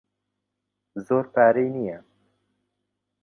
[1.05, 1.97] زۆر پارەی نییە.